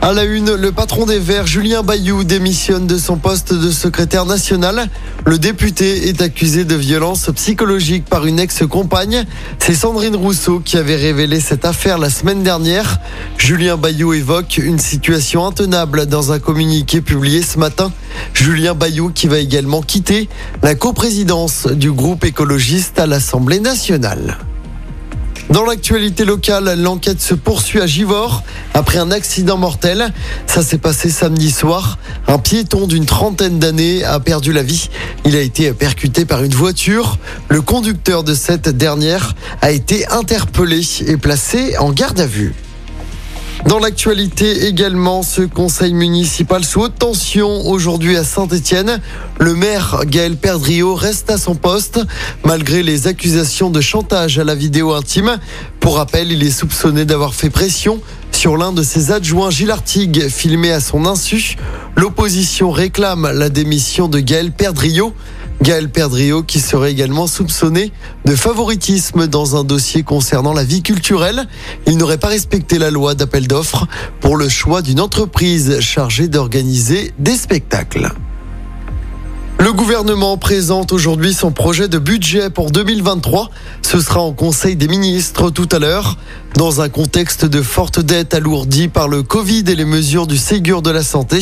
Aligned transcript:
À 0.00 0.12
la 0.12 0.22
une, 0.22 0.54
le 0.54 0.70
patron 0.70 1.06
des 1.06 1.18
Verts, 1.18 1.48
Julien 1.48 1.82
Bayou, 1.82 2.22
démissionne 2.22 2.86
de 2.86 2.96
son 2.96 3.16
poste 3.16 3.52
de 3.52 3.68
secrétaire 3.72 4.26
national. 4.26 4.88
Le 5.26 5.38
député 5.40 6.08
est 6.08 6.22
accusé 6.22 6.64
de 6.64 6.76
violence 6.76 7.28
psychologique 7.34 8.04
par 8.04 8.24
une 8.24 8.38
ex-compagne. 8.38 9.24
C'est 9.58 9.74
Sandrine 9.74 10.14
Rousseau 10.14 10.60
qui 10.60 10.76
avait 10.76 10.94
révélé 10.94 11.40
cette 11.40 11.64
affaire 11.64 11.98
la 11.98 12.10
semaine 12.10 12.44
dernière. 12.44 13.00
Julien 13.38 13.76
Bayou 13.76 14.14
évoque 14.14 14.58
une 14.58 14.78
situation 14.78 15.44
intenable 15.44 16.06
dans 16.06 16.30
un 16.30 16.38
communiqué 16.38 17.00
publié 17.00 17.42
ce 17.42 17.58
matin. 17.58 17.90
Julien 18.34 18.74
Bayou 18.74 19.10
qui 19.12 19.26
va 19.26 19.38
également 19.38 19.82
quitter 19.82 20.28
la 20.62 20.76
coprésidence 20.76 21.66
du 21.66 21.90
groupe 21.90 22.24
écologiste 22.24 23.00
à 23.00 23.08
l'Assemblée 23.08 23.58
nationale. 23.58 24.38
Dans 25.50 25.64
l'actualité 25.64 26.26
locale, 26.26 26.78
l'enquête 26.78 27.22
se 27.22 27.32
poursuit 27.32 27.80
à 27.80 27.86
Givors 27.86 28.42
après 28.74 28.98
un 28.98 29.10
accident 29.10 29.56
mortel. 29.56 30.12
Ça 30.46 30.62
s'est 30.62 30.76
passé 30.76 31.08
samedi 31.08 31.50
soir. 31.50 31.98
Un 32.26 32.38
piéton 32.38 32.86
d'une 32.86 33.06
trentaine 33.06 33.58
d'années 33.58 34.04
a 34.04 34.20
perdu 34.20 34.52
la 34.52 34.62
vie. 34.62 34.90
Il 35.24 35.34
a 35.36 35.40
été 35.40 35.72
percuté 35.72 36.26
par 36.26 36.44
une 36.44 36.54
voiture. 36.54 37.16
Le 37.48 37.62
conducteur 37.62 38.24
de 38.24 38.34
cette 38.34 38.68
dernière 38.68 39.34
a 39.62 39.70
été 39.70 40.06
interpellé 40.08 40.82
et 41.06 41.16
placé 41.16 41.78
en 41.78 41.92
garde 41.92 42.20
à 42.20 42.26
vue. 42.26 42.54
Dans 43.68 43.78
l'actualité 43.78 44.64
également, 44.66 45.22
ce 45.22 45.42
conseil 45.42 45.92
municipal 45.92 46.64
sous 46.64 46.80
haute 46.80 46.98
tension 46.98 47.66
aujourd'hui 47.66 48.16
à 48.16 48.24
Saint-Etienne. 48.24 48.98
Le 49.38 49.54
maire 49.54 50.04
Gaël 50.06 50.38
Perdriau 50.38 50.94
reste 50.94 51.28
à 51.30 51.36
son 51.36 51.54
poste 51.54 52.00
malgré 52.46 52.82
les 52.82 53.08
accusations 53.08 53.68
de 53.68 53.82
chantage 53.82 54.38
à 54.38 54.44
la 54.44 54.54
vidéo 54.54 54.94
intime. 54.94 55.36
Pour 55.80 55.96
rappel, 55.96 56.32
il 56.32 56.42
est 56.44 56.50
soupçonné 56.50 57.04
d'avoir 57.04 57.34
fait 57.34 57.50
pression 57.50 58.00
sur 58.32 58.56
l'un 58.56 58.72
de 58.72 58.82
ses 58.82 59.12
adjoints 59.12 59.50
Gilles 59.50 59.70
Artigue, 59.70 60.28
filmé 60.28 60.72
à 60.72 60.80
son 60.80 61.04
insu. 61.04 61.56
L'opposition 61.94 62.70
réclame 62.70 63.30
la 63.30 63.50
démission 63.50 64.08
de 64.08 64.20
Gaël 64.20 64.50
Perdriau. 64.50 65.12
Gaël 65.62 65.90
Perdriau 65.90 66.42
qui 66.42 66.60
serait 66.60 66.92
également 66.92 67.26
soupçonné 67.26 67.92
de 68.24 68.34
favoritisme 68.36 69.26
dans 69.26 69.56
un 69.56 69.64
dossier 69.64 70.02
concernant 70.02 70.52
la 70.52 70.64
vie 70.64 70.82
culturelle. 70.82 71.46
Il 71.86 71.98
n'aurait 71.98 72.18
pas 72.18 72.28
respecté 72.28 72.78
la 72.78 72.90
loi 72.90 73.14
d'appel 73.14 73.48
d'offres 73.48 73.86
pour 74.20 74.36
le 74.36 74.48
choix 74.48 74.82
d'une 74.82 75.00
entreprise 75.00 75.80
chargée 75.80 76.28
d'organiser 76.28 77.12
des 77.18 77.36
spectacles. 77.36 78.12
Le 79.68 79.74
gouvernement 79.74 80.38
présente 80.38 80.94
aujourd'hui 80.94 81.34
son 81.34 81.50
projet 81.50 81.88
de 81.88 81.98
budget 81.98 82.48
pour 82.48 82.70
2023. 82.70 83.50
Ce 83.82 84.00
sera 84.00 84.20
en 84.20 84.32
Conseil 84.32 84.76
des 84.76 84.88
ministres 84.88 85.50
tout 85.50 85.68
à 85.70 85.78
l'heure. 85.78 86.16
Dans 86.54 86.80
un 86.80 86.88
contexte 86.88 87.44
de 87.44 87.60
forte 87.60 88.00
dette 88.00 88.32
alourdie 88.32 88.88
par 88.88 89.06
le 89.06 89.22
Covid 89.22 89.64
et 89.68 89.74
les 89.74 89.84
mesures 89.84 90.26
du 90.26 90.38
Ségur 90.38 90.80
de 90.80 90.90
la 90.90 91.02
santé, 91.02 91.40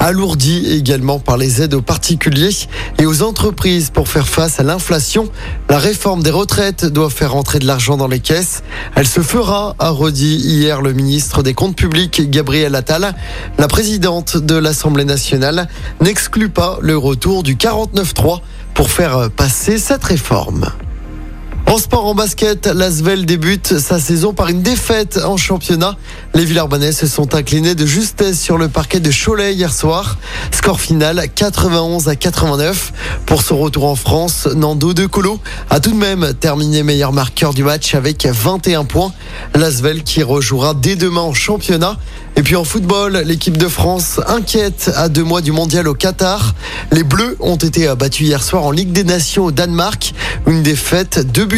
alourdie 0.00 0.66
également 0.72 1.20
par 1.20 1.36
les 1.36 1.62
aides 1.62 1.74
aux 1.74 1.80
particuliers 1.80 2.50
et 2.98 3.06
aux 3.06 3.22
entreprises 3.22 3.90
pour 3.90 4.08
faire 4.08 4.28
face 4.28 4.58
à 4.58 4.64
l'inflation, 4.64 5.28
la 5.70 5.78
réforme 5.78 6.24
des 6.24 6.30
retraites 6.30 6.84
doit 6.84 7.10
faire 7.10 7.36
entrer 7.36 7.60
de 7.60 7.66
l'argent 7.66 7.96
dans 7.96 8.08
les 8.08 8.20
caisses. 8.20 8.64
Elle 8.96 9.06
se 9.06 9.20
fera, 9.20 9.76
a 9.78 9.90
redit 9.90 10.36
hier 10.36 10.82
le 10.82 10.92
ministre 10.92 11.44
des 11.44 11.54
Comptes 11.54 11.76
publics 11.76 12.28
Gabriel 12.28 12.74
Attal. 12.74 13.14
La 13.56 13.68
présidente 13.68 14.36
de 14.36 14.56
l'Assemblée 14.56 15.04
nationale 15.04 15.68
n'exclut 16.00 16.50
pas 16.50 16.78
le 16.82 16.98
retour 16.98 17.44
du 17.44 17.56
49.3 17.68 18.40
pour 18.72 18.90
faire 18.90 19.30
passer 19.30 19.76
cette 19.76 20.04
réforme. 20.04 20.72
En 21.68 21.76
sport 21.76 22.06
en 22.06 22.14
basket, 22.14 22.66
l'Asvel 22.66 23.26
débute 23.26 23.78
sa 23.78 24.00
saison 24.00 24.32
par 24.32 24.48
une 24.48 24.62
défaite 24.62 25.20
en 25.22 25.36
championnat. 25.36 25.98
Les 26.32 26.46
Villarbannais 26.46 26.92
se 26.92 27.06
sont 27.06 27.34
inclinés 27.34 27.74
de 27.74 27.84
justesse 27.84 28.40
sur 28.40 28.56
le 28.56 28.68
parquet 28.68 29.00
de 29.00 29.10
Cholet 29.10 29.52
hier 29.52 29.70
soir. 29.70 30.16
Score 30.50 30.80
final 30.80 31.22
91 31.34 32.08
à 32.08 32.16
89. 32.16 32.94
Pour 33.26 33.42
son 33.42 33.58
retour 33.58 33.84
en 33.84 33.96
France, 33.96 34.48
Nando 34.56 34.94
De 34.94 35.04
Colo 35.04 35.38
a 35.68 35.78
tout 35.78 35.90
de 35.90 35.96
même 35.96 36.32
terminé 36.40 36.82
meilleur 36.82 37.12
marqueur 37.12 37.52
du 37.52 37.64
match 37.64 37.94
avec 37.94 38.24
21 38.24 38.86
points. 38.86 39.12
L'Asvel 39.54 40.04
qui 40.04 40.22
rejouera 40.22 40.72
dès 40.72 40.96
demain 40.96 41.20
en 41.20 41.34
championnat. 41.34 41.98
Et 42.36 42.42
puis 42.42 42.56
en 42.56 42.64
football, 42.64 43.24
l'équipe 43.26 43.56
de 43.58 43.68
France 43.68 44.20
inquiète 44.26 44.90
à 44.94 45.08
deux 45.08 45.24
mois 45.24 45.42
du 45.42 45.52
mondial 45.52 45.88
au 45.88 45.94
Qatar. 45.94 46.54
Les 46.92 47.02
Bleus 47.02 47.36
ont 47.40 47.56
été 47.56 47.92
battus 47.94 48.26
hier 48.26 48.42
soir 48.42 48.64
en 48.64 48.70
Ligue 48.70 48.92
des 48.92 49.04
Nations 49.04 49.46
au 49.46 49.50
Danemark. 49.50 50.14
Une 50.46 50.62
défaite, 50.62 51.30
deux 51.32 51.44
buts 51.44 51.57